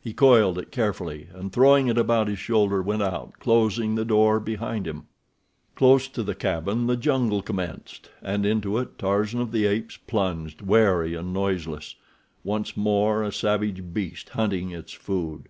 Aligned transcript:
He 0.00 0.12
coiled 0.12 0.56
it 0.56 0.70
carefully, 0.70 1.26
and, 1.34 1.52
throwing 1.52 1.88
it 1.88 1.98
about 1.98 2.28
his 2.28 2.38
shoulder, 2.38 2.80
went 2.80 3.02
out, 3.02 3.32
closing 3.40 3.96
the 3.96 4.04
door 4.04 4.38
behind 4.38 4.86
him. 4.86 5.08
Close 5.74 6.06
to 6.06 6.22
the 6.22 6.32
cabin 6.36 6.86
the 6.86 6.96
jungle 6.96 7.42
commenced, 7.42 8.08
and 8.22 8.46
into 8.46 8.78
it 8.78 8.98
Tarzan 9.00 9.40
of 9.40 9.50
the 9.50 9.66
Apes 9.66 9.96
plunged, 9.96 10.62
wary 10.62 11.14
and 11.16 11.32
noiseless—once 11.32 12.76
more 12.76 13.24
a 13.24 13.32
savage 13.32 13.92
beast 13.92 14.28
hunting 14.28 14.70
its 14.70 14.92
food. 14.92 15.48